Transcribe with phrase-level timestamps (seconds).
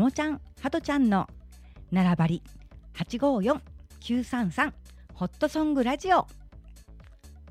[0.00, 1.28] ともちゃんはとちゃんの
[1.92, 2.42] 並ばり
[2.94, 3.60] 八五四
[4.00, 4.72] 九三三
[5.12, 6.26] ホットソングラジオ。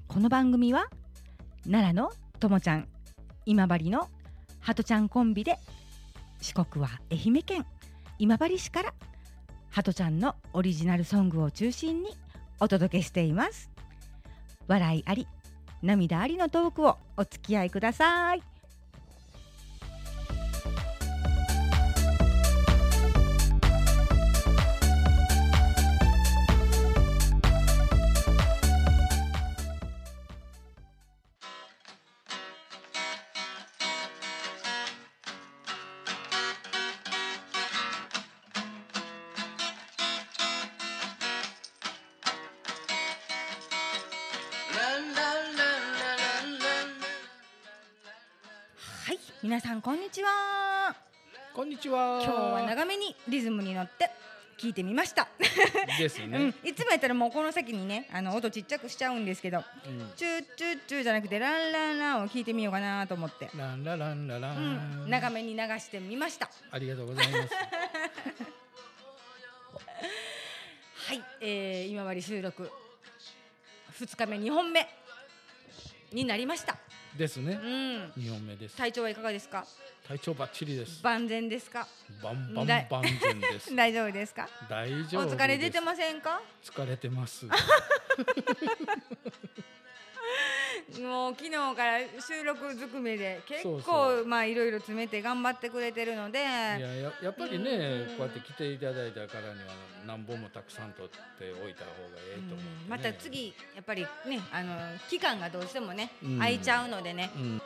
[0.07, 0.87] この番組は
[1.65, 2.87] 奈良のともちゃん
[3.45, 4.07] 今治の
[4.61, 5.59] はとちゃんコンビで
[6.41, 7.67] 四国は愛媛県
[8.17, 8.93] 今治市から
[9.69, 12.17] はとちゃんのオリジナルソングを中心に
[12.59, 13.69] お届けしています。
[14.67, 15.27] 笑いあり
[15.83, 18.41] 涙ありのトークをお付き合いください。
[49.49, 50.95] 皆さんこんにちは。
[51.55, 52.21] こんにちは。
[52.23, 54.11] 今日は長めにリズムに乗って
[54.59, 55.27] 聞いてみました、
[55.97, 56.37] ですね。
[56.63, 60.11] うん、いつもやったらもうこの先にねあの音ちっちゃくしちゃうんですけどうん。
[60.15, 65.07] チューチューチューじゃなくてランランランを聞いてみようかなと思って、ランラランララうン。
[65.07, 66.47] ん、長めに流してみました。
[66.69, 67.55] ありがとうございます。
[71.07, 72.71] はい、えー、今治収録
[73.99, 74.87] 2日目2本目
[76.11, 76.73] になりました。
[76.73, 76.77] う
[77.17, 77.53] ですね。
[77.55, 78.75] ん二本目です。
[78.77, 79.65] 体調はいかがですか？
[80.07, 81.03] 体調バッチリです。
[81.03, 81.87] 万全ですか？
[82.23, 83.73] バンバンだい万全です。
[83.75, 84.47] 大丈夫ですか？
[84.69, 85.35] 大お丈夫です。
[85.35, 86.41] 疲れ出てませんか？
[86.63, 87.45] 疲れてます。
[91.01, 96.39] もう昨日から収録ずくめで結構まあいろいろ詰めて頑張ってくれてるので。
[96.39, 97.69] いやややっぱりね
[98.09, 98.17] うん。
[98.17, 99.75] こうやって来ていただいたからには
[100.07, 102.89] 何本もたくさん取っておいた方がええと思うん。
[102.89, 103.13] また。
[103.13, 104.75] 次やっぱりねあの
[105.09, 106.37] 期間がどうしてもね、うん。
[106.37, 107.31] 空いちゃうのでね。
[107.35, 107.61] うん。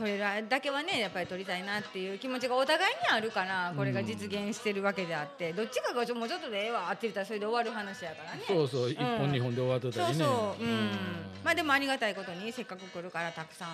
[0.00, 8.42] 取れるだけはねやっぱり取りたいなっていう気持ちがお互いにあるからこれが実現してるわけであって、どっちかがちょもうちょっとでええわって言ったらそれで終わる話やからね。
[8.48, 10.24] そうそう一本二本で終わっとったりね。
[10.24, 10.90] そう、うん、
[11.44, 13.68] まあでもありがたいことにせっかく来るからたくさん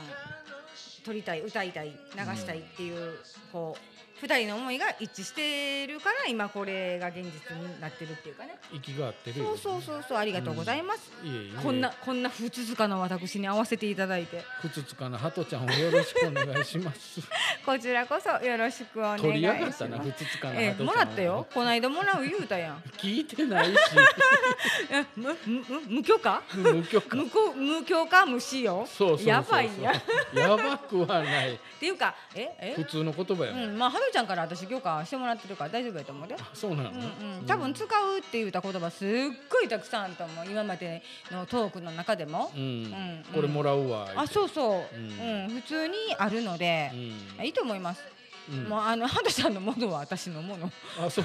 [1.05, 3.19] 撮りたい歌いたい流したいっていう、
[3.53, 8.57] こう二人の思いが一致してるから今これが現実になってるっていうかね。
[8.73, 9.59] 息が合ってるよね。
[9.59, 11.63] そうそうそうそうありがとうございます、いえいえ。
[11.63, 14.43] こんなこんなふつつかな私に合わせていただいて。
[14.61, 17.21] ふつつかなハトちゃんをよろしくお願いします。
[17.65, 19.23] こちらこそよろしくお願いします。
[19.23, 21.47] 取りやがったなふつつかなええもらったよ。
[21.53, 22.83] こないだもらう言うたやん。
[22.97, 23.77] 聞いてないし。
[24.91, 26.43] えむむむ無許可？
[26.55, 27.17] 無許可。
[27.17, 29.95] 無こ無許可無使用そうそうやばいやっ
[30.35, 31.59] やばくはない。
[31.79, 32.75] ていうかええ？
[32.77, 36.37] 普通の言葉やもん、うん、まあ、はるちゃんから私許可してもらってるから大丈夫やと思うで。
[36.55, 36.97] そうなの、うん
[37.41, 39.09] うん、多分使うって言った言葉すっ
[39.51, 42.63] ごいたくさんと思う今までのトークの中でも、うん。
[42.63, 45.47] うんこれもらうわあそうそう、ううん。
[45.47, 46.91] ん普通にあるので。
[47.39, 48.03] う、ん、いいと思います、
[48.51, 48.65] うん。
[48.65, 50.71] もうあのハトちゃんのものは私のもの。
[51.05, 51.25] あそう。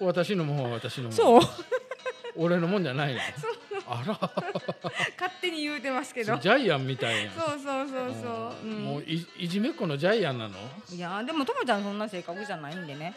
[0.04, 1.40] 私のもんは私のもんそう。
[2.36, 3.20] 俺のもんじゃないの？
[3.90, 4.12] あら。
[5.18, 6.36] 勝手に言うてますけど。
[6.38, 7.34] ジャイアンみたいやん。
[7.34, 8.84] そうそうそうそう、うん。
[8.84, 10.54] もういいじめっ子のジャイアンなの？
[10.92, 13.14] いやでもともちゃんそんな性格じゃないんでね、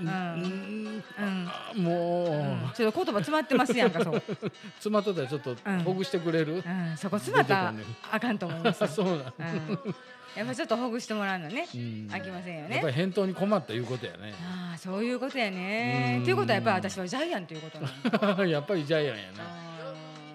[0.00, 0.06] うん。
[0.06, 1.48] うん。
[1.48, 4.22] あもう、うん、ちょっと言葉詰まってますやんかそう、
[4.78, 5.78] 妻とでちょっとうん。
[5.84, 7.74] ほぐしてくれる、うん、そこ詰まったら
[8.12, 8.86] あかんと思います。
[8.92, 9.94] そうなの、うん、
[10.36, 12.10] やっぱちょっとほぐしてもらうのね、うん。
[12.12, 14.34] あきませんよやっねぱり返答に困ったいうことやね。
[14.42, 16.16] ああそういうことやね。
[16.18, 16.24] うん。
[16.24, 19.69] ということはやっぱり私はジャイアンということなのやっぱりジャイアンやな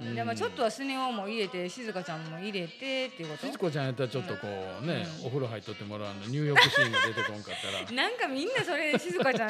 [0.02, 0.16] うん。
[0.16, 3.48] でもちょっとはスネ夫も入れて静香ちゃんも入れてっていうこと？
[3.48, 4.48] 静子ちゃんやったらちょっとこ
[4.84, 5.26] うね、うん。
[5.28, 7.92] お風呂入っとってもらうの入浴シーンが出てこんかったら。
[7.92, 9.50] なんかみんなそれ静香ちゃん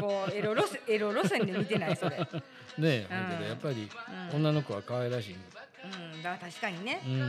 [0.00, 1.96] こうエロ路線エロ路線で見てない？
[1.96, 2.20] それ、う
[2.80, 3.88] ん、ねえ、うんだけどやっぱり
[4.32, 4.36] うん。
[4.36, 5.36] 女の子は可愛らしい、
[6.22, 7.00] だから確かにね。
[7.04, 7.20] ううん。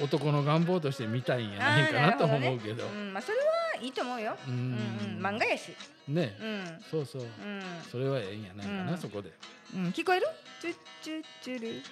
[0.00, 2.84] ん男の願望として見たいんやないかなと思うけど。
[2.84, 3.00] あーなるほね。
[3.00, 3.44] うんまあそれは
[3.82, 4.36] いいと思うよ。
[4.46, 4.74] ううんん
[5.16, 5.26] うん。
[5.26, 5.74] 漫画やし。
[6.08, 6.36] ね。
[6.40, 6.80] うえ、ん。
[6.90, 7.22] そうそう。
[7.22, 7.62] うん。
[7.90, 8.98] それはええんやないかな、うん。
[8.98, 9.32] そこで。
[9.74, 10.26] うん聞こえる？
[10.60, 11.82] チュッチュッチュル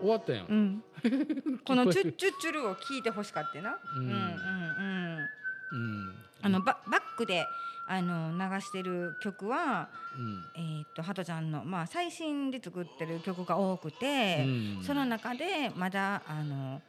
[0.00, 0.82] 終わったやん、うん、
[1.64, 3.70] このチュッチュッチュルを聞いてほしかってな。
[3.96, 5.18] ううんんうんうん。
[5.72, 5.76] う
[6.08, 6.14] ん
[6.44, 7.46] あのババックで
[7.86, 10.44] あの流してる曲はうん。
[10.54, 14.84] えーっとハトちゃんのまあ最新で作ってる曲が多くて、うん。
[14.84, 16.80] その中でまだあの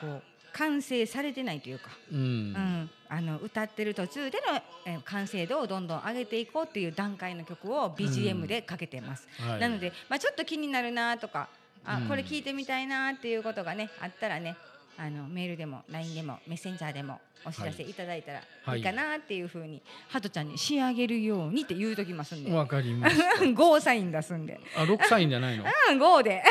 [0.00, 1.90] こう完成されてないというか。
[2.12, 2.18] うん。
[2.18, 9.28] うん、あの歌ってる途中での、えー完成度をどんどん上げていこうっていう段階の曲を BGM でかけてます。
[9.38, 9.60] はい。
[9.60, 11.48] なので、まあ、ちょっと気になるなとか
[11.84, 12.08] あ、うん。
[12.08, 14.56] これ聞いてみたいなっていうことがねあったらね
[15.02, 18.80] あのメールでも LINE でもメッセンジャーでもお知らせいただいたらはい。
[18.80, 23.46] いいかなっていうふうに、ハトちゃんに仕上げるようにって言うときますんで、わかりました。
[23.52, 25.64] ゴーサイン出すんで、あ、六歳じゃないの？
[25.90, 26.42] うん、ゴーで、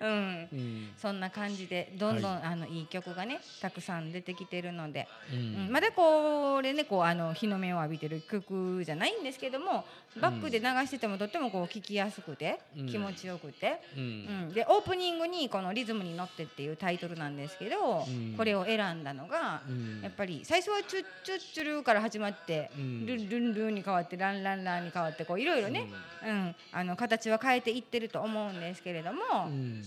[0.00, 0.90] うん、 うん。
[0.96, 5.66] そんな感じでどんどん、い、あのいい曲がねたくさん出てきてるので、ううん。
[5.68, 5.72] ん。
[5.72, 9.84] まだこれねこうあの日の目を浴びてる曲じゃないんですけども
[10.20, 12.86] バックで流しててもとってもこう聴きやすくて、うん。
[12.86, 14.00] 気持ちよくて、う。
[14.00, 14.06] うん。
[14.50, 18.34] ん、でオープニングにこの「リズムに乗って」っていうタイトルなんですけど、うん。
[18.36, 20.00] これを選んだのが、うん。
[20.02, 23.06] やっぱり最初はチュッチュッチュルーから始まって、うん。
[23.06, 25.86] ルンルンルンに変わってランランランに変わってこういろいろね、
[26.24, 26.56] うん。
[26.72, 29.82] あの形は変えていってると思うんですけれども、うん。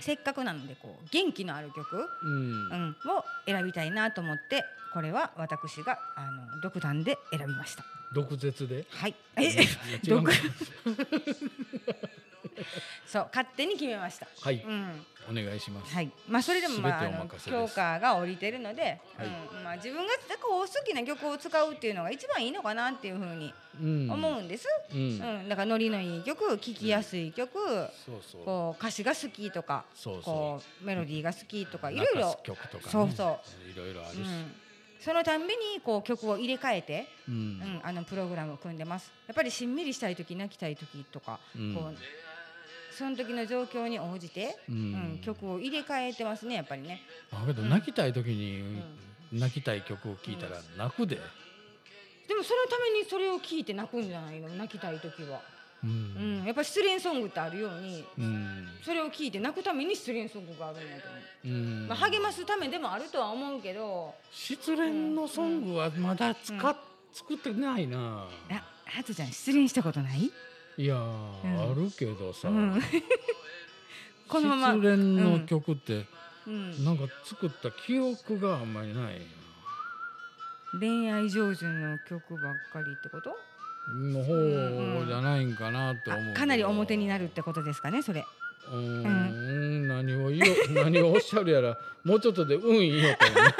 [0.00, 2.68] せっかくなのでこう元気のある曲、うん。
[2.70, 2.76] う。
[2.76, 7.84] ん、を選びたいなと思ってこれは私があの独断で選びました。
[8.12, 8.84] 毒舌で？
[8.90, 9.50] はい、え？
[10.04, 10.30] 毒？
[13.06, 14.26] そう勝手に決めました。
[14.40, 14.62] はい。
[14.66, 15.94] うんお願いします。
[15.94, 18.82] はい、まあそれでもまああの強化が降りてるので、
[19.14, 19.26] はい
[19.58, 24.10] うん、まあ自分がこう好きな曲を使うっていうのが一番いいのかなっていうふうにうん。
[24.10, 24.66] 思うんです。
[24.90, 24.96] う。
[24.96, 27.58] うんん、だからノリのいい曲、聴きやすい曲、
[28.06, 28.44] そうそう。
[28.44, 30.22] こう歌詞が好きとか、そうそう。
[30.24, 32.90] こうメロディーが好きとかいろいろ曲とかね。
[32.90, 33.38] そうそ
[33.70, 34.18] いろいろあるし。
[34.98, 39.10] うん、そのたんびにこう曲を入れ替えて、ううんん、あのプログラムを組んでます。
[39.26, 41.94] やっぱりしんみりしたい時、泣きたい時とか、うんこう
[42.90, 45.18] その時の状況に応じて、ううんん。
[45.24, 47.00] 曲を入れ替えてますねやっぱりね。
[47.30, 48.82] だけど泣きたい時に
[49.32, 51.16] 泣きたい曲を聴いたら泣くで。
[52.26, 54.48] でもそのためにそれを聞いて泣くんじゃないの？
[54.48, 55.40] 泣きたい時は、
[55.84, 55.86] う。
[55.86, 56.42] うん。
[56.42, 58.68] ん、やっぱり失恋ソングってあるようにうん。
[58.82, 61.88] それを聞いて泣くために失恋ソングがあるんやと思う、うん。
[61.88, 64.14] まあ、励ますためでもあるとは思うけど。
[64.32, 66.76] 失恋のソングはまだ使っ、
[67.12, 68.28] 作ってないな。
[68.50, 70.30] あハトちゃん失恋したことない、
[70.78, 72.48] いやあるけどさ。
[72.48, 72.80] うん、
[74.28, 74.74] このまま。
[74.74, 76.06] 失恋の曲って、
[76.46, 79.20] うん、なんか作った記憶があんまりない
[80.80, 83.36] 恋愛上手の曲ばっかりってこと？
[83.94, 88.24] の方じゃないんかなって思うかなり表になるってことですかねそれ。
[88.70, 90.40] うーん何を言
[90.70, 93.54] お 何をおっしゃるやらもうちょっとで「うん」言いよったよね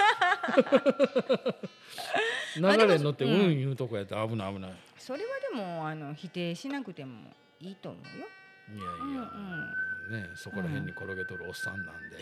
[2.57, 4.73] 流れに乗って「うん」言うとこやったら危ない危ない。
[4.99, 8.27] それはでもあの否定しなくてもいいと思うよ。
[8.71, 12.17] いやいや、うんねそこら辺に転げとるおっさんなんで、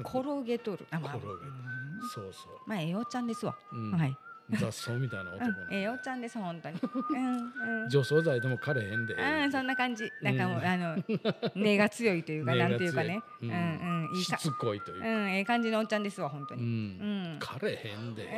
[0.00, 0.86] 転げとる。
[0.90, 3.92] あ、まあ、転げうんそうそまあええおっちゃんですわ、う、うん。
[3.92, 4.16] はい
[4.50, 6.78] 雑草みたいな男うん、のええおっちゃんです本当に。
[7.10, 7.88] うんうん。
[7.88, 9.14] 除草剤でも枯れへんで。
[9.14, 10.10] うん、そんな感じ。
[10.20, 10.96] なんかもう、うんあの
[11.56, 13.22] 根が強いというか、なんていうかね。
[13.40, 13.50] うん。
[13.50, 14.36] うん、いいか。
[14.36, 14.42] し。
[14.42, 16.62] つこいというか、うん、ええ感じのおっちゃんですわ、本当うに。
[16.62, 17.22] うん。
[17.36, 18.28] ん、枯れへんで、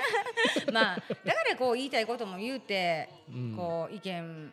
[0.72, 3.54] まあ、だから、こう言いたいことも言うて、うん。
[3.54, 4.50] こう意見。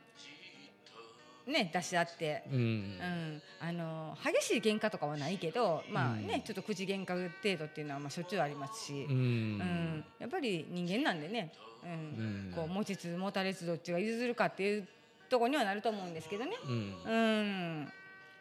[1.49, 2.43] ね、出し合って。
[2.51, 2.59] うん。
[2.59, 6.41] うん、あの激しい喧嘩とかはないけど、まあね、うん。
[6.41, 9.05] ちょっと口喧嘩程度っていうのはまあしょっちゅうありますし。
[9.09, 11.51] ううん、んやっぱり人間なんでね、
[11.83, 11.91] うん。
[11.91, 12.53] うん。
[12.55, 14.87] こう持ちつ持たれつどっちが譲るかっていう
[15.29, 16.51] ところにはなると思うんですけどね。
[16.65, 16.95] うん。
[17.05, 17.91] うん、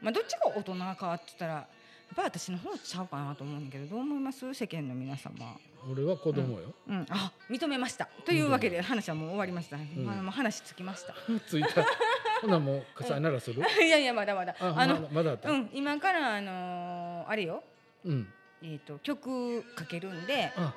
[0.01, 1.67] まあどっちが大人かって言ったらやっ
[2.17, 4.55] ぱり私の方ちゃうかなと思うんだけどどう思います？
[4.55, 5.59] 世間の皆様。
[5.91, 8.09] 俺は子供よ、うん、あ認めました。
[8.25, 11.15] というわけで話はもう終わりました、まあ、もう話つきました。
[11.47, 11.85] ついた
[12.41, 14.55] ほなもうさよならする、 いやいやまだまだ。
[14.61, 17.63] ああの、まだまだうん今からあのーあれよ。
[18.05, 18.33] うん。
[18.63, 20.53] えー、と曲かけるんで。
[20.57, 20.75] あ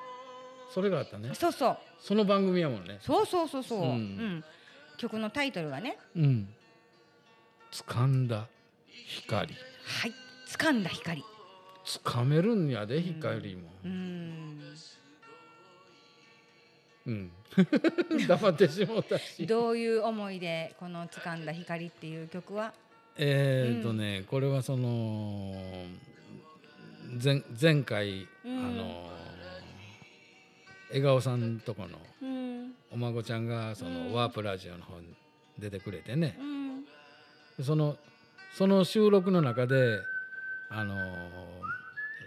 [0.74, 1.34] それがあったね。
[1.34, 1.78] そうそう。
[2.00, 2.98] その番組やもんね。
[3.02, 3.98] そうそうそうそう、ううん。
[4.38, 4.44] ん
[4.98, 5.98] 曲のタイトルがね。
[6.16, 6.54] うん。
[7.72, 8.48] 掴んだ
[9.08, 9.54] 光。
[9.84, 10.14] はい。
[10.48, 11.24] 掴んだ光。
[11.86, 13.70] 掴めるんやで光も。
[13.84, 14.62] うん
[17.06, 17.32] うん。
[18.28, 19.46] 黙ってしもうたし。
[19.46, 22.74] どういう思いでこの掴んだ光っていう曲は？
[23.18, 25.54] えーっとね、これはその
[27.22, 28.58] 前前回、うん。
[28.66, 29.10] あの
[30.90, 32.74] 笑顔さんとこのうん。
[32.92, 34.14] お孫ちゃんがその、うん。
[34.14, 35.08] ワープラジオの方に
[35.58, 36.38] 出てくれてね。
[36.40, 36.44] う、
[37.62, 37.64] ん。
[37.64, 37.98] その
[38.54, 40.00] その収録の中で
[40.70, 40.96] あの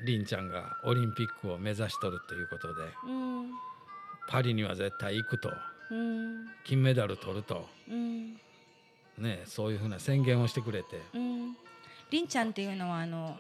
[0.04, 2.82] りんちゃんがオリンピックを目指しとるということで。
[3.06, 3.33] うん
[4.28, 5.50] パリには絶対行くと。
[5.90, 6.46] うん。
[6.64, 8.34] 金メダル取ると、うん。
[9.18, 11.56] ね、そういうふうな宣言をしてくれて、うん。
[12.10, 13.36] りんちゃんっていうのはあの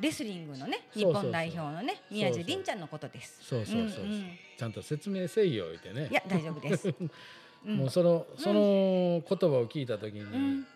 [0.00, 3.38] レスリングのね日本代表のね宮地りんちゃんのことです。
[3.42, 6.08] そうそうそうそう、んんちゃんと説明せいよ言ってね。
[6.10, 6.88] いや大丈夫です、
[7.66, 7.76] うん。
[7.76, 10.66] もうそのその言葉を聞いた時に、うん。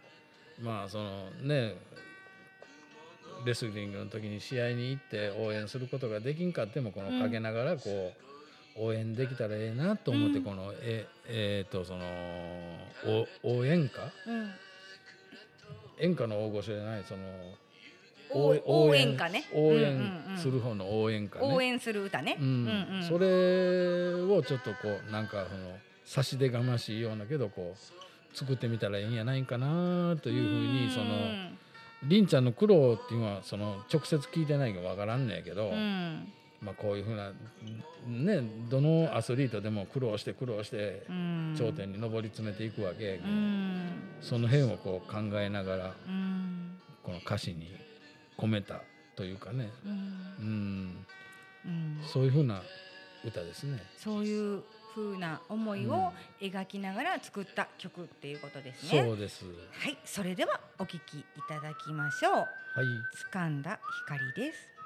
[0.60, 1.76] まあそのね
[3.44, 8.28] レスリングの時に試合に行って応援することができんかってもこのうん陰ながらこう
[8.78, 10.44] 応援できたらええなと思ってうん。
[10.44, 12.04] このええーとその
[13.42, 14.02] お応援歌？
[14.26, 14.50] うん。
[16.00, 17.22] 演歌の大御所じゃないその
[18.30, 19.44] 応援歌ね。
[19.54, 22.36] 応援する方の応援歌ね、応援する歌ね。
[23.08, 24.76] それをちょっとこ
[25.08, 31.06] うなんかその差し出がましいようなけどこう作ってみたらいいんやないかなというふうにその
[32.04, 37.32] りんちゃんの苦労っていうのはその直接聞いてないかわからんねんけど、うんまあこういうふうな
[38.06, 47.70] ねどのアスリートでも苦労して苦労してうん頂点に上り詰めていくわけうんその辺をこう考えながらうんこの歌詞に
[48.36, 48.82] 込めた
[49.16, 49.92] というかね、うん
[50.40, 51.06] うん、
[51.66, 52.62] うんそういうふうな
[53.24, 53.82] 歌ですね。
[53.96, 54.62] そういう
[54.94, 59.02] 風な思いを描きながら作った曲っていうことですね。
[59.02, 59.44] そうです。
[59.44, 62.32] はい、それではお聞きいただきましょう。
[62.34, 62.46] はい。
[63.32, 64.77] 掴んだ光です。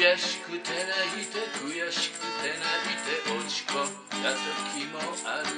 [0.00, 3.92] 悔しくて泣いて悔しくて泣いて落ち込ん
[4.24, 4.96] だ時も
[5.28, 5.52] ある。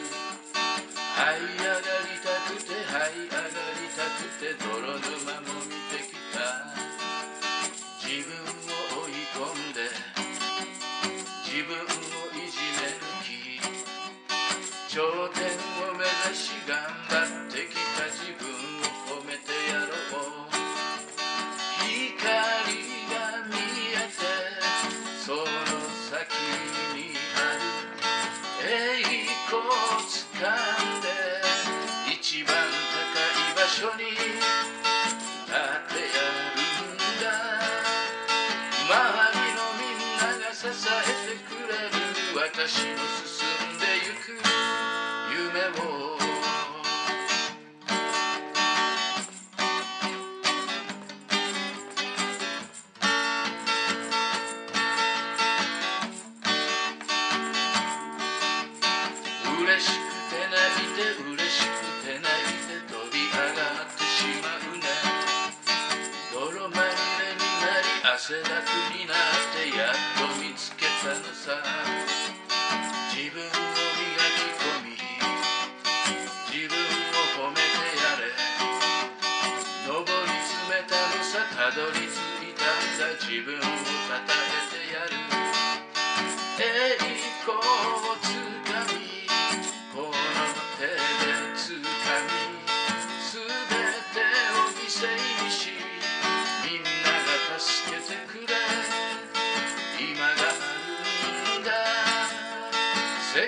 [1.14, 5.21] 這い上がりたくて這い上がりたくて泥沼
[42.62, 43.31] る私の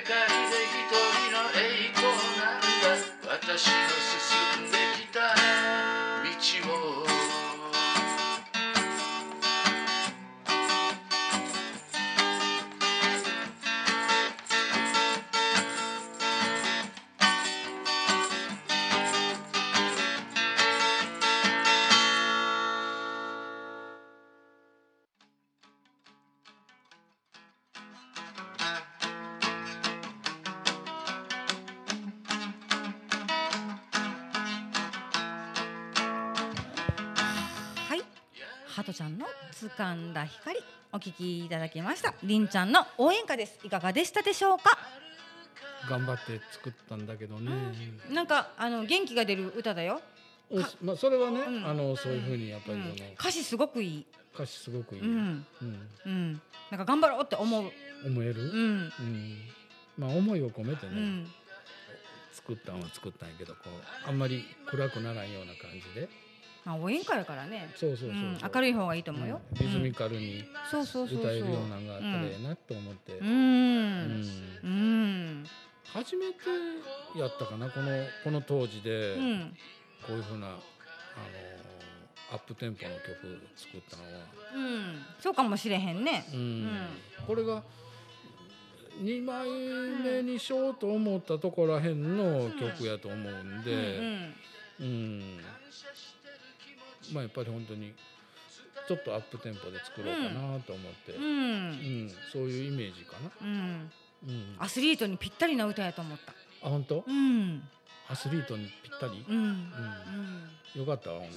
[0.05, 0.35] 界で
[0.69, 2.05] 一人の栄光
[2.37, 2.93] なんだ。
[3.27, 3.73] 私の
[4.21, 4.74] 進む
[41.17, 42.15] きいただきました。
[42.23, 43.59] りんちゃんの応援歌です。
[43.65, 44.79] いかがでしたでしょうか？
[45.89, 47.51] 頑張って作ったんだけどね。
[48.11, 50.01] なんかあの元気が出る歌だよ。
[50.51, 54.07] おまあそれはね、うんあのそういうふうにやっぱうんりその、歌詞すごくいい。
[54.35, 55.47] 歌詞すごくいい、ううんん
[56.07, 56.43] うん。
[56.71, 57.71] なんか頑張ろうって思う。
[58.07, 58.91] 思える、ううんん
[59.97, 61.31] まあ思いを込めてね、うん。
[62.33, 63.61] 作ったんは作ったんやけどこ
[64.07, 66.09] うあんまり暗くならんような感じで
[66.65, 67.71] まあ応援歌やからね。
[67.77, 69.41] そうそうそうそう、うん、明るい方がいいと思うよ。
[69.53, 71.25] うんリズミカルにそうそうそうそう。
[71.25, 73.21] 歌えるようなのがあったらええなと思って、う。
[73.21, 74.25] うんん
[74.63, 75.47] うん。
[75.93, 76.39] 初めて
[77.17, 77.91] やったかなこの
[78.25, 79.57] この当時で、うん。
[80.07, 80.57] こういうふうなあの
[82.33, 84.09] アップテンポの曲作ったのは、
[84.55, 85.03] うん。
[85.21, 86.25] そうかもしれへんね。
[86.33, 86.69] うんん
[87.27, 87.63] これが
[89.03, 89.49] 2枚
[90.23, 93.73] 目にしようと思ったところらへんの曲やと思うんうんで、
[94.81, 95.41] うん
[97.13, 97.95] まあやっぱり本当に
[98.89, 102.11] ちょっとアップテンポで作ろうかなと思って、ううんん。
[102.33, 103.31] そういうイメージかな。
[103.41, 103.91] うん。
[104.27, 106.33] うん、アスリートにぴったりな歌やと思った。
[106.67, 107.63] あ本当、うん。
[108.09, 109.37] アスリートにぴったり、うん。
[109.37, 109.45] うん。
[110.75, 111.33] うん、よかったわ本うん。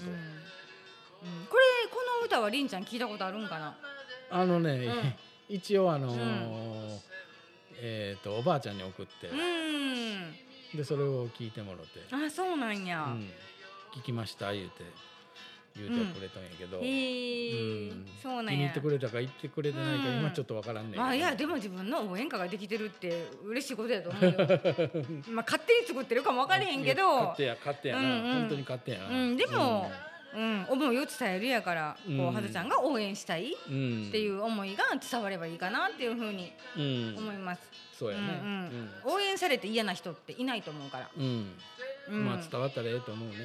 [1.49, 3.75] これこの歌はりんちゃん聞いたことあるんかな？
[4.29, 4.35] 当。
[4.37, 5.13] あのね、うん
[5.49, 6.99] 一応あのー
[7.79, 10.77] えっ、とおばあちゃんに送って、うん。
[10.77, 13.29] でそれを聞いてもろてあそうなん「や、うん、
[13.95, 14.83] 聞きました」言うて
[15.77, 18.05] 言うてくれたんやけど、うん。
[18.21, 18.51] そうなんや。
[18.51, 20.19] 気に入ってくれたか言ってくれてないかうん。
[20.19, 24.31] 今ちょっとわからんねんまあいやでも自分の応援歌ができてるって嬉しいことやと思うよ。
[25.29, 27.07] まあ勝手に作ってるかも分かれへんけど。
[27.19, 28.33] 勝手や勝手やな、うんうん。
[28.41, 29.91] 本当に勝手やな、うんでも
[30.35, 30.65] うん。
[30.69, 32.33] 思いを伝えるやからこううん。
[32.33, 37.61] はずちゃんが応援したいっうん、ていう思いが伝わればいいかなっていうふうにうん、思います、
[37.93, 38.39] そうやね。
[38.43, 38.49] うん
[39.05, 39.13] うん。
[39.15, 41.55] 応援されて嫌な人っていないと思うから、うん。
[42.09, 43.35] まあ伝わったらええと思うね。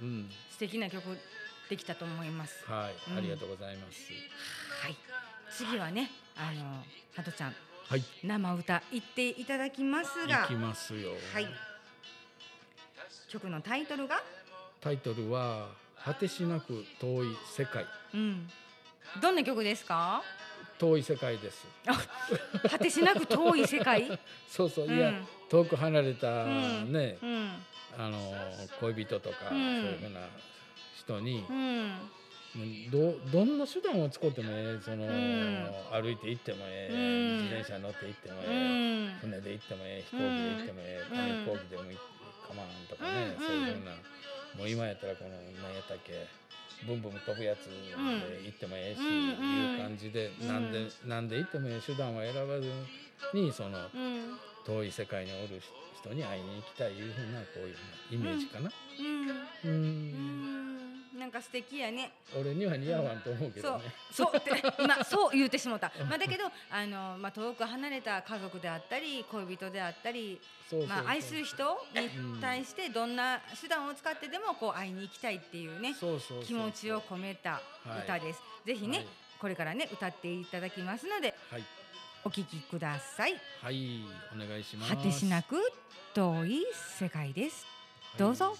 [0.00, 1.02] うん、うん、素敵な曲
[1.68, 2.64] できたと思います。
[2.66, 3.18] はい、うん。
[3.18, 4.12] ありがとうございます。
[4.82, 4.96] はい。
[5.50, 6.84] 次はねあの
[7.16, 7.54] はとちゃん。
[7.88, 8.02] はい。
[8.22, 11.12] 生歌言っていただきます行がきますよ。
[11.32, 11.46] はい。
[13.28, 14.22] 曲のタイトルが？
[14.80, 15.68] タイトルは
[16.04, 17.86] 果てしなく遠い世界。
[18.14, 18.48] うん。
[19.20, 20.22] どんな曲ですか？
[20.78, 21.64] 遠い世界です。
[22.68, 24.18] 果てしなく遠い世界？
[24.48, 24.96] そうそう、うん。
[24.96, 25.12] いや
[25.48, 26.92] 遠く離れたうん。
[26.92, 27.52] ね、うん。
[27.96, 28.34] あの
[28.80, 29.82] 恋人とか、うん。
[29.82, 30.20] そういうふうな
[31.04, 32.90] 人にう、ん。
[32.90, 36.02] どどんな手段を使ってもええその、ん。
[36.02, 37.34] 歩いて行ってもええ、うん。
[37.34, 39.18] 自転車乗って行ってもうええ、ん。
[39.20, 41.16] 船で行ってもええ飛行機で行ってもええ、うん。
[41.16, 43.46] 紙飛行機でもいかまんとかね、うん。
[43.46, 43.90] そういうふうな
[44.56, 45.30] もう今やったらこの
[45.62, 46.26] 何やったっけ
[46.86, 47.72] ブンブン飛ぶやつで
[48.44, 49.50] 行ってもええし、うん。
[49.50, 50.48] いう感じで、うん。
[50.48, 52.70] なんでなんで行ってもええ手段は選ばず
[53.34, 54.38] にそのうん。
[54.64, 55.60] 遠い世界におる
[56.00, 57.74] 人に会いに行きたいいうふうなこういう
[58.14, 58.70] イメージかな。
[59.64, 60.53] うん
[61.24, 62.12] なんか素敵やね。
[62.38, 63.84] 俺には似合わんと思うけそうどね。
[64.12, 64.36] そう。
[64.36, 70.38] って今そう言うてしもた、まあ、だけどあの、まあ、遠く離れた家族であったり恋人であったり、
[70.68, 70.96] そうそうそう。
[70.98, 77.62] まあ、愛する人に対してどんな手段を使ってでもこう会いに行きたいっていうねそうそうそう気持ちを込めた
[78.04, 79.06] 歌です、ぜひね、はい。
[79.40, 81.64] これからね歌っていただきますのではい、
[82.22, 83.40] お聴きください。
[83.62, 84.02] はい、
[84.34, 84.94] お願いします。
[84.94, 85.56] 果てしなく
[86.12, 86.66] 遠い
[86.98, 87.64] 世界です。
[88.18, 88.54] どうぞ、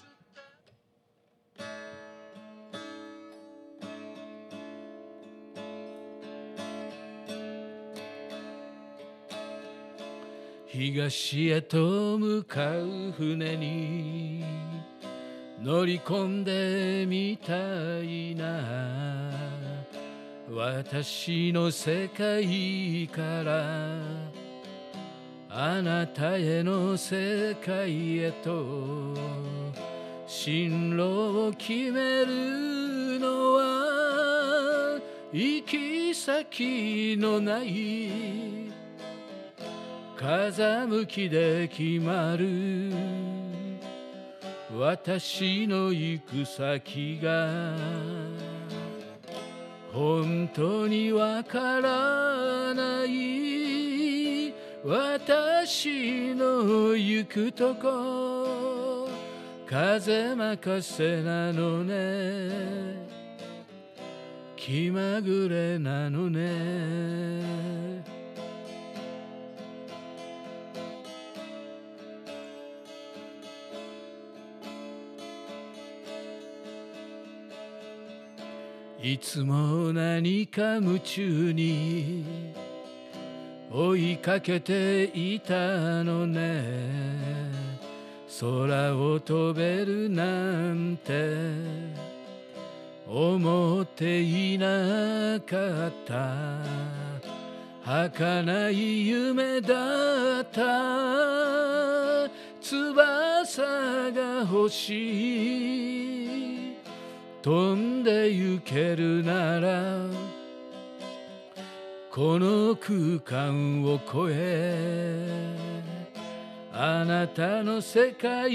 [10.76, 14.44] 東へと向かう船に
[15.62, 17.54] 乗り込んでみた
[18.02, 19.30] いな。
[20.50, 23.64] 私の世界から
[25.48, 29.14] あなたへの世界へと
[30.26, 35.00] 進路を決めるのは
[35.32, 38.73] 行き先のない
[40.16, 42.92] 風向きで決まる。
[44.77, 47.77] 私の行く先が
[49.92, 54.53] 本当にわからない。
[54.85, 59.09] 私の行くとこ
[59.66, 63.05] 風任せなのね。
[64.57, 67.93] 気まぐれなのね。
[79.06, 82.24] いつも何か夢中に
[83.70, 86.64] 追いかけていたのね。
[88.40, 90.24] 空を飛べるな
[90.72, 91.34] んて
[93.06, 96.62] 思っていなかった。
[97.84, 102.30] 儚い夢だった。
[102.58, 103.62] 翼
[104.12, 106.23] が欲しい。
[107.44, 109.98] 飛んで行けるなら
[112.11, 115.28] この空間を越え
[116.72, 118.50] あなたの世界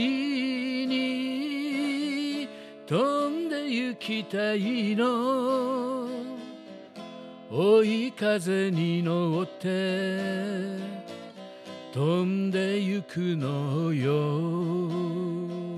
[0.88, 0.97] に
[2.88, 6.10] 飛んで行きたいの。
[7.52, 10.17] 追い風に乗って
[11.93, 15.68] 飛んで行くのよ。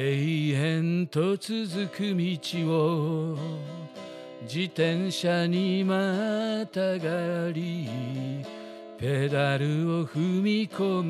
[0.00, 3.36] 永遠と続く道を
[4.42, 7.88] 自転車にまたがり
[8.96, 11.02] ペダルを踏み込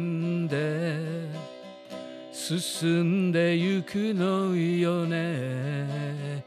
[0.45, 0.97] んで
[2.33, 6.43] 進んでゆくのよね。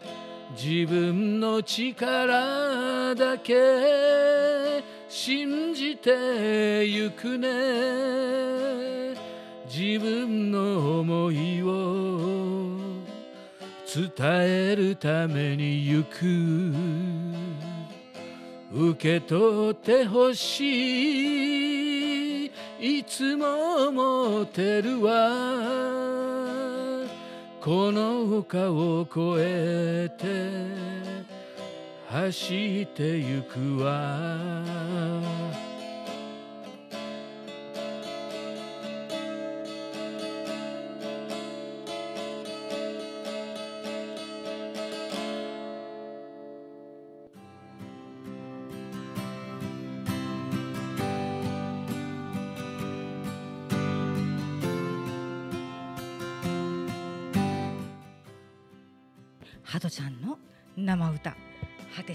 [0.59, 3.53] 自分の力だけ
[5.07, 8.80] 信じてゆくね。
[9.73, 12.77] 自分の思いを
[13.85, 16.73] 伝えるために行く。
[18.73, 22.51] 受け取ってほしい。
[22.81, 25.29] いつも思ってるわ。
[27.61, 30.51] この丘を越えて
[32.09, 34.61] 走ってゆくわ。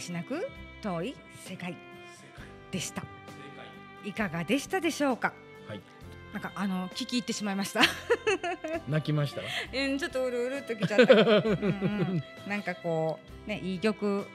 [0.06, 0.48] しなく
[0.82, 1.76] 遠い世界
[2.70, 3.02] でした。
[4.04, 5.32] いかがでしたでしょうか？
[5.68, 5.80] はい。
[6.32, 7.80] なんかあの聞き入ってしまいました。
[8.88, 9.40] 泣きました？
[9.76, 14.26] うんちょっとうるうるっときちゃった、うんうん、なんかこうねいい曲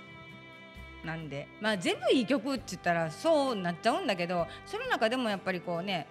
[1.06, 6.08] なんでまあ全部いい曲って言ったらそうなっちゃうんだけどその中でもやっぱりこうね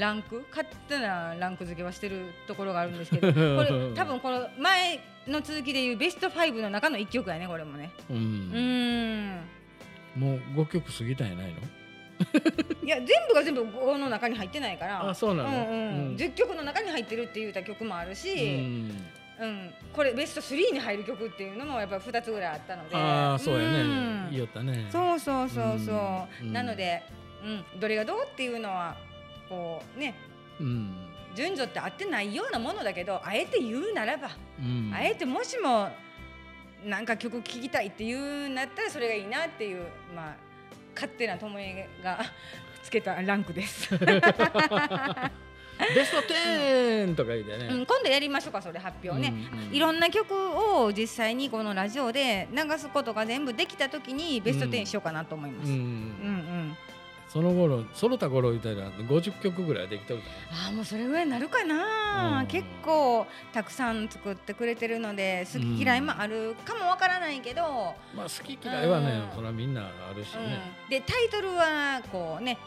[0.00, 0.44] ランク？
[0.50, 7.90] 勝手なランク付けはしてるところがあるんですけど これ多分この前の続きでいうベスト5の中の1曲やねこれもね。
[8.10, 9.40] ううん。
[10.16, 11.60] もう5曲過ぎたんやないの？
[12.84, 15.08] いや全部が全部5の中に入ってないから。
[15.10, 15.48] あそうなの？
[15.48, 16.08] うんうん。
[16.08, 16.16] うん。
[16.16, 19.06] 10曲の中に入ってるって言った曲もあるし、うん。
[19.40, 22.96] うん、これベスト3に入る曲っていうのもやっぱり2つぐらいあったので。
[22.96, 24.24] ああそうやん。
[24.24, 24.86] ね言いよったね。
[24.90, 26.52] そうそうそうそう、うん。
[26.52, 27.02] なので、
[27.42, 28.96] うん、どれがどうっていうのは
[29.50, 30.14] こうね
[30.58, 31.06] うん。
[31.34, 34.92] 順序って合ってないようなものだけどあえて言うならば、うん。
[34.94, 35.90] あえてもしも
[36.84, 39.84] なんか曲聴きたいっていうんだったらそれがいいなっていう
[40.14, 40.36] まあ
[40.94, 42.20] 勝手な友えが
[42.82, 44.06] つけたランクです、 ベ
[46.04, 49.74] スト10とか言ってね、うん、今度やりましょうかそれ発表ね、うんうん。
[49.74, 55.70] いろんな曲を実際にこのラジオで流すことが全部できた時にベスト10しようかなと思います。
[55.70, 56.76] ううんんうん
[57.32, 60.26] その頃その他頃言ったら50曲ぐらいできてるか
[60.66, 62.46] ああもうそれぐらいになるかな、うん。
[62.48, 69.36] 結構たくさん作ってくれてるので好き嫌いもあるかもわからないけど、なまあ好き嫌いはね、うん。
[69.36, 70.90] それはみんなあるしね、うん。
[70.90, 72.58] でタイトルはこうね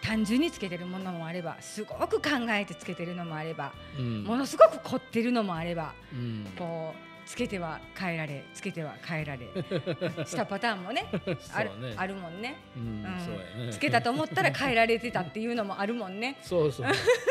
[0.00, 4.22] 単純につけてるものもあればすごく考えてつけてるのもあれば、うん。
[4.22, 6.46] ものすごく凝ってるのもあればうん。
[6.56, 9.46] こうつけては変えられつけては変えられ
[10.24, 11.04] したパターンもね
[11.52, 11.94] あるね。
[11.94, 12.56] あるもんね。
[12.74, 13.20] うんうん。
[13.20, 13.70] そうやね。
[13.70, 16.38] つけたと思ったら変えられてたっていうのもあるもんね。
[16.40, 16.86] そうそう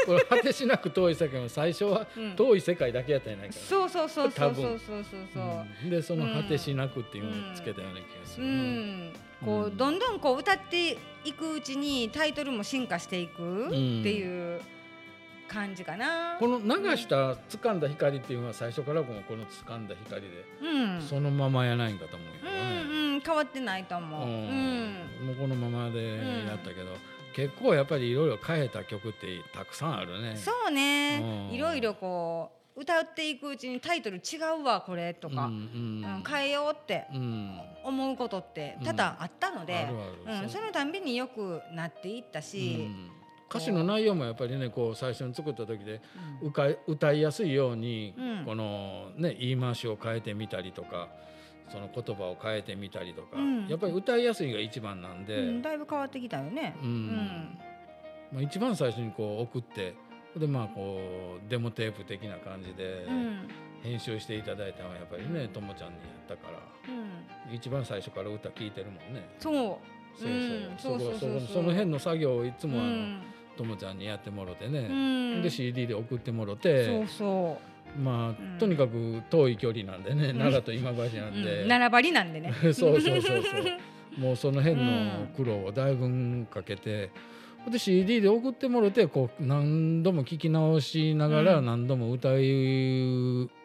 [0.06, 2.36] これ果てしなく遠い世界も最初はうん。
[2.36, 5.28] 遠い世界だけやったんやないかそうそうそうそうそうそうそう。
[5.34, 5.90] そう。
[5.90, 9.78] でその果てしなくっていうのをつけたような気がすうる、ん、こう、うん。
[9.78, 13.76] どんどんこう歌っていくうちにタイトルも進化していくって
[14.14, 14.62] いう
[15.48, 16.38] 感じかな。
[16.40, 20.28] この流した掴んだ光っていうのは最初からもうこの掴んだ光で
[20.62, 24.22] うん、そのままやないんかと思うけうどね、んうん変わってないと思う。
[24.22, 24.90] ううん。
[24.90, 24.94] ん
[25.26, 26.96] もうこのままでやったけど、
[27.34, 30.36] 結構やっぱりいろいろ変えた曲ってたくさんあるね。
[30.36, 31.20] そうね。
[31.50, 31.56] うん。
[31.56, 36.24] いろいろこう歌っていくうちにタイトル違うわこれとか、うんうん。
[36.28, 37.60] 変えようってうん。
[37.84, 39.88] 思うことって多々あったので、
[40.26, 43.12] うん、そのたんびによくなっていったし、うん
[43.50, 46.02] 歌詞の内容もやっぱりねこう最初に作った時で
[46.42, 46.48] うん。
[46.50, 48.46] 歌い歌いやすいように、うん。
[48.46, 51.10] このね言い回しを変えてみたりとか
[51.70, 53.68] その言葉を変えてみたりとか、うん。
[53.68, 56.76] やっぱり歌いやすいが一番なんで、うんだいぶ変わってきたよね。
[56.82, 57.58] うん。
[58.32, 59.96] まあ、一番最初にこう送って
[60.36, 61.00] でまあこ
[61.46, 63.48] うデモテープ的な感じでうん。
[63.84, 66.60] 編集していただいたのはやっぱりねともちゃんにやったから
[67.50, 67.56] うん。
[67.56, 69.30] 一番最初から歌聴いてるもんね。
[69.40, 69.54] そう。
[70.20, 70.34] そうう。
[70.34, 70.76] ん。
[70.78, 71.00] そう
[71.48, 73.22] その辺の作業をいつもあの、うん
[73.58, 74.88] ともちゃんにやってもろてうね、
[75.40, 75.42] ん。
[75.42, 77.58] で CD で送ってもろそうてそ
[78.02, 78.58] まあ、うん。
[78.60, 80.38] とにかく遠い距離なんでね、ん。
[80.38, 82.54] 奈良と今治なう、んで、うん、並ばりなんでね。
[82.62, 83.42] そうそうそうそう。
[84.20, 87.12] もうその辺の苦労をだいぶかけて、
[87.70, 91.66] で CD で送ってもろてこう何度も聞き直しながらうん。
[91.66, 92.40] 何度も歌う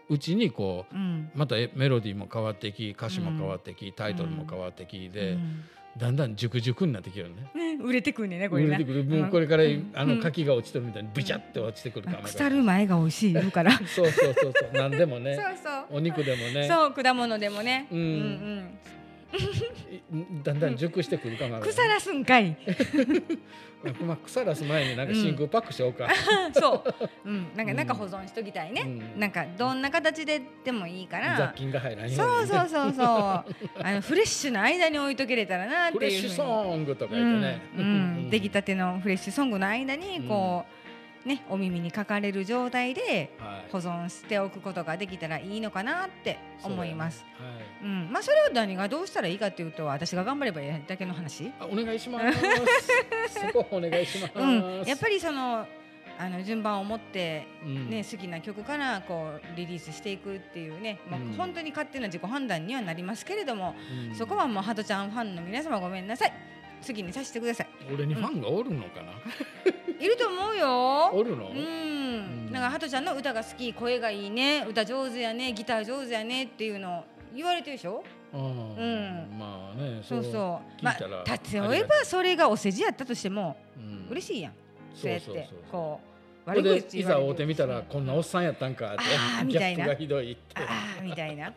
[0.08, 1.30] うちにこううん。
[1.34, 5.64] またメロディーも変わってき歌詞も変わってき、タイトルも変わってきで、うん
[5.96, 7.50] だんだん熟熟になってきるね。
[7.54, 8.76] ね売れてくんねこれな。
[8.76, 9.04] 売れてくる。
[9.04, 9.90] もうこれから、うん。
[9.94, 13.72] あの柿が落ちてるみたいにブチャって落ちてくるかも腐る前が美味しい言うから。
[13.72, 14.70] そそうそうそうそう。
[14.72, 15.32] 何でもね。
[15.36, 15.98] うそう。
[15.98, 16.66] お肉でもね。
[16.66, 17.86] そう果物でもね。
[17.90, 17.98] うん。
[17.98, 19.01] うんい
[20.42, 21.62] だんだん熟してくるかもうん。
[21.62, 22.56] 腐らすんかい。
[24.04, 26.08] まあ腐らす前になんか真空パックしようか、
[26.54, 26.84] そ
[27.24, 27.28] う。
[27.28, 27.46] うん。
[27.56, 28.82] なんかうん中保存しときたいね。
[28.82, 31.36] うんなんかどんな形ででもいいから。
[31.36, 33.06] 雑菌が入らんように、そうそうそうそう。
[33.82, 35.98] あのフレッシュな間に置いとけれたらなっていう。
[35.98, 37.84] フレッシュソングとか言ってね、うんう
[38.28, 40.81] ん出来たてのフレッシュソングの間にこう、
[41.24, 43.72] ねお耳にかかれる状態ではい。
[43.72, 47.24] 保存しておくことができたらいいのかなって思います。
[47.38, 51.52] そうやねうん、まあそれを何がどうしたらいいかっていうと私が頑張ればいいだけの話。
[51.60, 52.38] お願いします。
[53.40, 55.66] そこお願いします、うん、やっぱりその
[56.18, 57.90] あの順番を持ってうん。
[57.90, 61.32] ね、好きな曲からこうリリースしていくっていうね、まあうん。
[61.32, 63.74] 本当に勝手な自己判断にはなりますけれども、
[64.10, 64.14] うん。
[64.14, 66.32] そこはもうハトちゃんファンの皆様ごめんなさい
[66.86, 67.66] 好きにさせてください。
[67.92, 69.12] 俺にファンがおるのかな、
[69.98, 71.10] いると思うよ。
[71.12, 72.46] おるの、うん。
[72.48, 72.52] ん。
[72.52, 78.04] だからハトちゃんの歌が好き声がいいね歌上手やねギター上手やねっていうのを言われてるでしょ？
[78.34, 79.38] うんうん。
[79.38, 80.28] まあねそうそ
[80.80, 80.84] う。
[80.84, 84.06] まあ例えばそれがお世辞やったとしてもうん。
[84.10, 84.52] 嬉しいやん。
[84.94, 89.02] そうやってこうこれで口いざ会うてみたらこんなおっさんやったんかって。
[89.38, 89.84] あーみギたいな。
[89.84, 90.42] ャップがひどいって。
[90.56, 90.66] あ
[90.98, 91.52] あみたいな、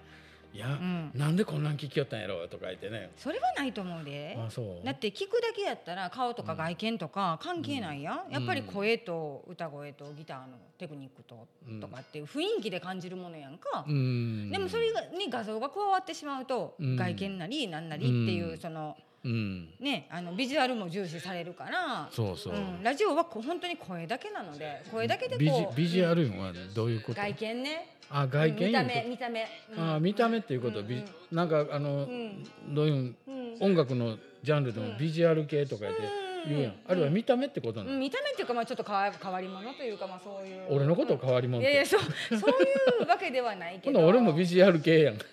[0.56, 2.48] いや、うん、なんでこんなん聞きよったんやろ？
[2.48, 3.12] とか言ってね。
[3.18, 4.38] それはないと思うで。
[4.40, 4.86] あそう？
[4.86, 8.32] だって聞くだけやったら顔とか外見とか関係ないやん、うん。
[8.32, 14.50] やっぱり声と歌声とギターのテクニックと、うんとかっていう雰囲気で感じるものやんか、うん。
[14.50, 16.96] でもそれがに画像が加わってしまうと、うん。
[16.96, 18.58] 外見なりなんなりっていう、うん。
[18.58, 19.70] そのうん。
[19.80, 22.08] ねあのビジュアルも重視されるから。
[22.12, 27.20] そうそう、ん、ラジオは本当に声だけなので声だけでこうビジュアルはどういうこと？
[27.22, 27.96] 外見ね。
[28.10, 28.72] あ外見うん見？
[28.74, 29.94] た目見た目、うん。
[29.96, 31.06] あ見た目っていうこと、ビうん。
[31.36, 32.44] なんかあの、うん。
[32.76, 33.58] どういううん。
[33.62, 36.02] 音楽のジャンルでもビジュアル系とか言って
[36.48, 36.80] 言うやん、うん。
[36.88, 40.62] あるいは見た目ってことなの、うん見た目っていうかまあちょっと変わ変わり者というかまあそういう。
[40.70, 42.02] 俺のこと変わり者って、いやいやそう
[42.38, 42.52] そう
[43.02, 44.06] いうわけではないけど。
[44.06, 45.18] 俺もビジュアル系やん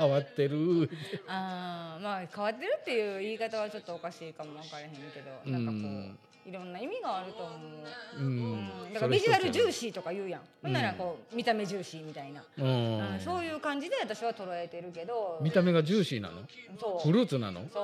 [0.00, 0.90] 変わってる。
[1.28, 8.54] あーまあ変わってるっていう言い方はちょっとおかしいかもわからへんけどなんかこう、うんいろんな意味があると思う、ううん。
[8.54, 13.14] ん、だからビジュアル重視視とか言うやん、ほんならこう見た目重視みたいな、うん。
[13.14, 13.20] うん。
[13.20, 15.38] そういう感じで私は捉えてるけど。
[15.42, 16.42] 見た目がジューシーなの？
[16.78, 17.06] そう。
[17.06, 17.62] フルーツなの？
[17.72, 17.80] そ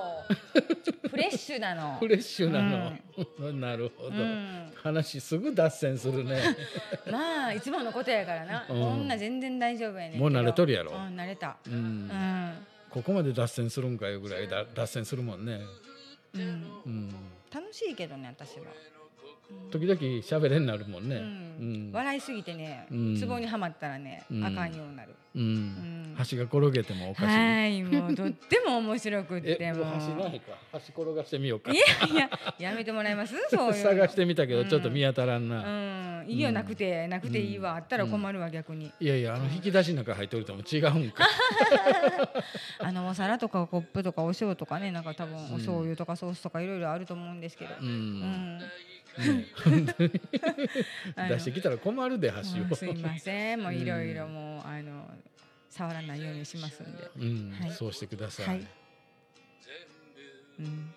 [1.05, 1.09] う。
[1.09, 1.99] フレッシュなの。
[1.99, 2.93] フレッシュなの、
[3.53, 4.73] なるほど、うん。
[4.83, 6.57] 話すぐ脱線するね。
[7.11, 8.81] まあいつものことやからな、うん。
[8.81, 10.93] こんな全然大丈夫やねもう慣れとるやろ。
[10.93, 11.57] うん慣れた。
[11.67, 12.67] うん、うん。
[12.91, 15.61] ここまで脱線するんかいうぐらいだ脱線するもんね、
[16.35, 16.43] うん。
[16.87, 17.15] うん、
[17.57, 18.67] 楽しいけどね私は、
[19.71, 21.23] 時々喋れになるもんね、うん。
[21.23, 21.91] うん。
[21.91, 23.17] 笑いすぎてね、うん。
[23.17, 24.45] ツボにはまったらね、うん。
[24.45, 25.55] あかんようになる、うん。
[25.55, 26.17] ん。
[26.31, 30.53] 橋が転げてもおかしい、はいもうとっても面白くってえももう橋ないか。
[30.73, 31.71] 橋転がしてみようか。
[31.73, 32.31] いやいや
[32.71, 33.35] やめてもらえます？
[33.51, 33.91] そういうの。
[33.91, 36.27] 探してみたけどちょっと見当たらんうな、ん。
[36.27, 37.77] いいよなくて、なくていいわ。
[37.77, 41.29] あったら困るわ逆に、いやいやあの引き出しの中入っておるとも違うんか。
[42.81, 45.47] あのお皿とかコップとかお塩とかねなんか多分ん。
[45.53, 47.89] お醤油とかソースとかいろいろあると思うんですけど、ううん。
[47.89, 48.65] んね
[49.65, 50.11] 本当に
[51.17, 51.29] あの。
[51.29, 52.75] 出してきたら困るで橋を。
[52.75, 53.63] すいません。
[53.63, 55.07] もういろいろもうあの
[55.77, 57.71] 触らないようにしますんで、うん、はい。
[57.71, 58.77] そうしてください、はい。
[60.59, 60.97] うん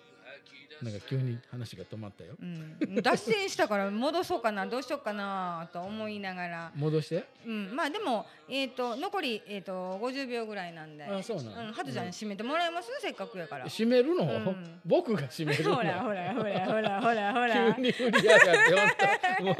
[0.82, 2.34] なんか急に話が止まったよ。
[2.40, 7.24] うん、脱線したから戻そうかなどうしようかなと思いながら、戻して？
[7.46, 11.04] うん、まあでも、えー、と残り、えー、と50秒ぐらいなんで。
[11.04, 13.66] あそうなのうん、ハトちゃんに締めてもらえます、せっかくやから。
[13.68, 14.80] 閉めるの、うん。
[14.84, 15.76] 僕が閉めるの？
[15.76, 17.32] ほらほらほらほらほら。
[17.32, 17.74] ほら。
[17.74, 19.56] 急に振りやがってもう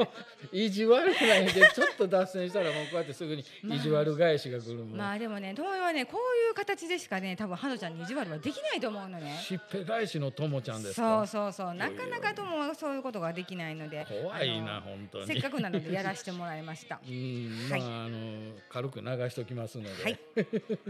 [0.51, 9.39] 意地悪なんでちょっと脱線したらもうこうやってすぐに意地悪返しが来るもん、まあでもね、友よはね、こういう形でしかね、多分ハトちゃんに意地悪はできないと思うのね。
[9.41, 14.05] しっぺ返しのともちゃんですそかうそうそう、なかなか友はそういうことができないので。
[14.07, 16.99] 怖いな本当にせっかくなのでやらせてもらいました。
[17.07, 20.19] うんまはいあ、あの軽く流しておきますので、はい。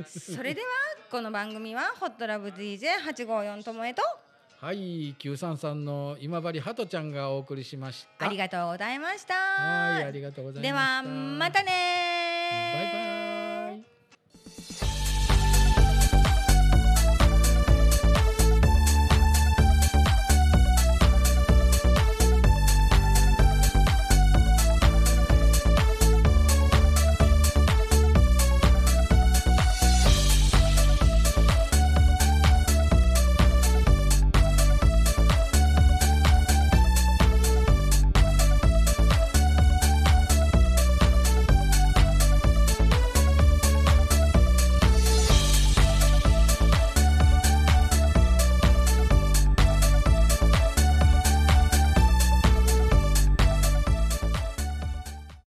[0.05, 0.67] それでは
[1.09, 4.01] この番組はホットラブ DJ854 ともえと
[4.61, 8.27] はい、九三三の今治ハトちゃんがお送りしました。
[8.27, 9.33] ありがとうございました。
[9.33, 10.71] はい、ありがとうございました。
[10.71, 11.71] ではまたね
[12.93, 13.20] バイバイ。